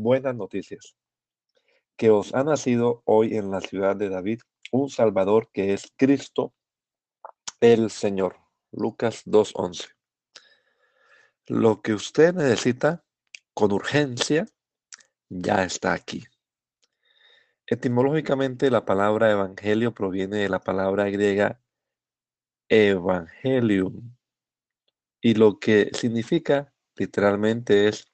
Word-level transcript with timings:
Buenas 0.00 0.34
noticias, 0.34 0.96
que 1.96 2.10
os 2.10 2.34
ha 2.34 2.42
nacido 2.42 3.02
hoy 3.04 3.36
en 3.36 3.50
la 3.50 3.60
ciudad 3.60 3.96
de 3.96 4.08
David 4.08 4.40
un 4.72 4.88
Salvador 4.88 5.50
que 5.52 5.74
es 5.74 5.92
Cristo 5.96 6.54
el 7.60 7.90
Señor. 7.90 8.36
Lucas 8.72 9.24
2.11. 9.26 9.90
Lo 11.48 11.82
que 11.82 11.92
usted 11.92 12.32
necesita 12.32 13.04
con 13.52 13.72
urgencia 13.72 14.46
ya 15.28 15.64
está 15.64 15.92
aquí. 15.92 16.24
Etimológicamente 17.66 18.70
la 18.70 18.84
palabra 18.84 19.30
evangelio 19.30 19.92
proviene 19.92 20.38
de 20.38 20.48
la 20.48 20.60
palabra 20.60 21.10
griega 21.10 21.60
evangelium 22.68 24.16
y 25.20 25.34
lo 25.34 25.58
que 25.58 25.90
significa 25.92 26.72
literalmente 26.96 27.88
es 27.88 28.06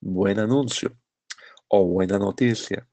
buen 0.00 0.38
anuncio 0.38 0.98
o 1.76 1.84
buena 1.84 2.18
noticia. 2.18 2.86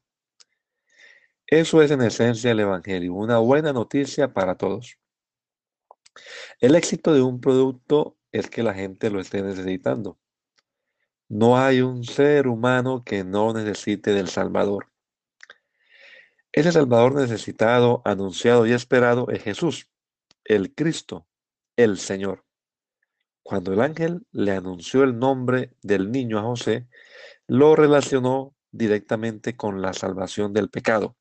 Eso 1.46 1.82
es 1.82 1.90
en 1.90 2.02
esencia 2.02 2.50
el 2.50 2.60
Evangelio, 2.60 3.14
una 3.14 3.38
buena 3.38 3.72
noticia 3.72 4.32
para 4.32 4.56
todos. 4.56 4.98
El 6.60 6.74
éxito 6.74 7.14
de 7.14 7.22
un 7.22 7.40
producto 7.40 8.18
es 8.32 8.50
que 8.50 8.62
la 8.62 8.74
gente 8.74 9.10
lo 9.10 9.20
esté 9.20 9.42
necesitando. 9.42 10.18
No 11.28 11.58
hay 11.58 11.80
un 11.80 12.04
ser 12.04 12.48
humano 12.48 13.04
que 13.04 13.22
no 13.22 13.52
necesite 13.52 14.12
del 14.12 14.28
Salvador. 14.28 14.88
Ese 16.50 16.72
Salvador 16.72 17.14
necesitado, 17.14 18.02
anunciado 18.04 18.66
y 18.66 18.72
esperado 18.72 19.28
es 19.30 19.42
Jesús, 19.42 19.88
el 20.44 20.74
Cristo, 20.74 21.26
el 21.76 21.98
Señor. 21.98 22.44
Cuando 23.42 23.72
el 23.72 23.80
ángel 23.80 24.26
le 24.32 24.52
anunció 24.52 25.04
el 25.04 25.18
nombre 25.18 25.76
del 25.82 26.10
niño 26.10 26.38
a 26.38 26.42
José, 26.42 26.88
lo 27.46 27.76
relacionó 27.76 28.54
directamente 28.72 29.56
con 29.56 29.80
la 29.80 29.92
salvación 29.92 30.52
del 30.52 30.70
pecado. 30.70 31.16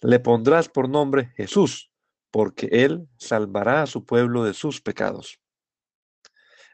Le 0.00 0.18
pondrás 0.20 0.68
por 0.68 0.88
nombre 0.88 1.32
Jesús, 1.36 1.90
porque 2.30 2.68
él 2.70 3.08
salvará 3.18 3.82
a 3.82 3.86
su 3.86 4.04
pueblo 4.04 4.44
de 4.44 4.54
sus 4.54 4.80
pecados. 4.80 5.40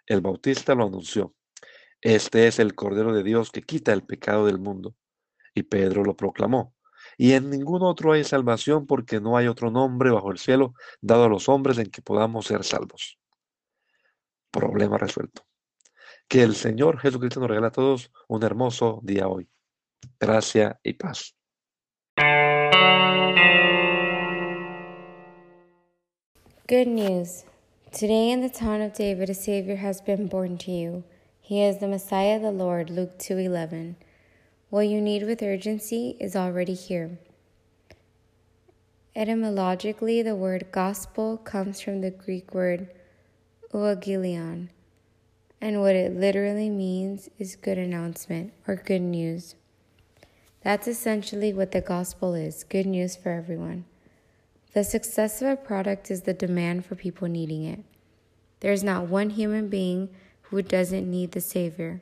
El 0.06 0.20
Bautista 0.20 0.74
lo 0.74 0.86
anunció. 0.86 1.34
Este 2.00 2.48
es 2.48 2.58
el 2.58 2.74
Cordero 2.74 3.12
de 3.12 3.22
Dios 3.22 3.50
que 3.50 3.62
quita 3.62 3.92
el 3.92 4.02
pecado 4.02 4.46
del 4.46 4.58
mundo. 4.58 4.96
Y 5.54 5.64
Pedro 5.64 6.02
lo 6.02 6.16
proclamó. 6.16 6.74
Y 7.16 7.32
en 7.32 7.50
ningún 7.50 7.82
otro 7.82 8.12
hay 8.12 8.24
salvación 8.24 8.86
porque 8.86 9.20
no 9.20 9.36
hay 9.36 9.46
otro 9.46 9.70
nombre 9.70 10.10
bajo 10.10 10.32
el 10.32 10.38
cielo 10.38 10.74
dado 11.00 11.24
a 11.24 11.28
los 11.28 11.48
hombres 11.48 11.78
en 11.78 11.90
que 11.90 12.02
podamos 12.02 12.46
ser 12.46 12.64
salvos. 12.64 13.18
Problema 14.50 14.98
resuelto. 14.98 15.46
Que 16.26 16.42
el 16.42 16.54
Señor 16.56 16.98
Jesucristo 16.98 17.40
nos 17.40 17.48
regala 17.48 17.68
a 17.68 17.72
todos 17.72 18.10
un 18.28 18.42
hermoso 18.42 19.00
día 19.04 19.28
hoy. 19.28 19.48
Gracia 20.22 20.78
y 20.84 20.92
paz. 20.92 21.34
Good 26.68 26.86
news. 26.86 27.44
Today 27.90 28.30
in 28.30 28.40
the 28.40 28.48
town 28.48 28.82
of 28.82 28.92
David 28.92 29.30
a 29.30 29.34
Savior 29.34 29.74
has 29.74 30.00
been 30.00 30.28
born 30.28 30.58
to 30.58 30.70
you. 30.70 31.02
He 31.40 31.60
is 31.60 31.78
the 31.78 31.88
Messiah 31.88 32.38
the 32.38 32.52
Lord, 32.52 32.88
Luke 32.88 33.18
2:11. 33.18 33.96
What 34.70 34.86
you 34.86 35.00
need 35.00 35.24
with 35.24 35.42
urgency 35.42 36.16
is 36.20 36.36
already 36.36 36.74
here. 36.74 37.18
Etymologically, 39.16 40.22
the 40.22 40.36
word 40.36 40.70
gospel 40.70 41.36
comes 41.36 41.80
from 41.80 42.00
the 42.00 42.12
Greek 42.12 42.54
word 42.54 42.86
euangelion, 43.72 44.68
and 45.60 45.80
what 45.80 45.96
it 45.96 46.14
literally 46.14 46.70
means 46.70 47.28
is 47.40 47.56
good 47.56 47.76
announcement 47.76 48.52
or 48.68 48.76
good 48.76 49.02
news. 49.02 49.56
That's 50.62 50.86
essentially 50.86 51.52
what 51.52 51.72
the 51.72 51.80
gospel 51.80 52.34
is 52.34 52.64
good 52.64 52.86
news 52.86 53.16
for 53.16 53.30
everyone. 53.30 53.84
The 54.74 54.84
success 54.84 55.42
of 55.42 55.48
a 55.48 55.56
product 55.56 56.10
is 56.10 56.22
the 56.22 56.32
demand 56.32 56.86
for 56.86 56.94
people 56.94 57.28
needing 57.28 57.64
it. 57.64 57.80
There's 58.60 58.84
not 58.84 59.08
one 59.08 59.30
human 59.30 59.68
being 59.68 60.08
who 60.42 60.62
doesn't 60.62 61.10
need 61.10 61.32
the 61.32 61.40
Savior. 61.40 62.00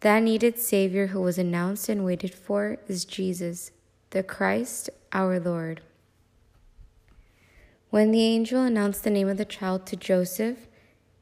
That 0.00 0.22
needed 0.22 0.58
Savior 0.58 1.08
who 1.08 1.20
was 1.20 1.38
announced 1.38 1.88
and 1.88 2.04
waited 2.04 2.34
for 2.34 2.78
is 2.88 3.04
Jesus, 3.04 3.70
the 4.10 4.22
Christ, 4.22 4.90
our 5.12 5.38
Lord. 5.38 5.82
When 7.90 8.10
the 8.10 8.22
angel 8.22 8.62
announced 8.62 9.04
the 9.04 9.10
name 9.10 9.28
of 9.28 9.36
the 9.36 9.44
child 9.44 9.86
to 9.86 9.96
Joseph, 9.96 10.66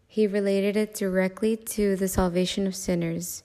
he 0.07 0.27
related 0.27 0.77
it 0.77 0.95
directly 0.95 1.57
to 1.57 1.97
the 1.97 2.09
salvation 2.09 2.67
of 2.67 2.75
sinners. 2.75 3.43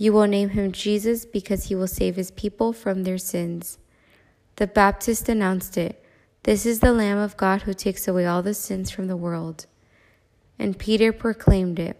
You 0.00 0.14
will 0.14 0.26
name 0.26 0.48
him 0.48 0.72
Jesus 0.72 1.26
because 1.26 1.64
he 1.64 1.74
will 1.74 1.86
save 1.86 2.16
his 2.16 2.30
people 2.30 2.72
from 2.72 3.02
their 3.02 3.18
sins. 3.18 3.76
The 4.56 4.66
Baptist 4.66 5.28
announced 5.28 5.76
it 5.76 6.02
This 6.44 6.64
is 6.64 6.80
the 6.80 6.94
Lamb 6.94 7.18
of 7.18 7.36
God 7.36 7.62
who 7.62 7.74
takes 7.74 8.08
away 8.08 8.24
all 8.24 8.42
the 8.42 8.54
sins 8.54 8.90
from 8.90 9.08
the 9.08 9.16
world. 9.16 9.66
And 10.58 10.78
Peter 10.78 11.12
proclaimed 11.12 11.78
it 11.78 11.98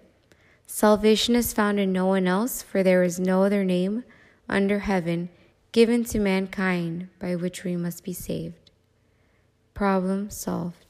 Salvation 0.66 1.37
is 1.37 1.53
found 1.53 1.78
in 1.78 1.93
no 1.93 2.06
one 2.06 2.27
else, 2.27 2.62
for 2.62 2.83
there 2.83 3.03
is 3.03 3.21
no 3.21 3.43
other 3.44 3.65
name 3.65 4.05
under 4.49 4.78
heaven 4.78 5.28
given 5.72 6.03
to 6.05 6.19
mankind 6.19 7.10
by 7.19 7.37
which 7.37 7.65
we 7.65 7.77
must 7.77 8.03
be 8.03 8.15
saved. 8.15 8.71
Problem 9.75 10.31
solved. 10.31 10.90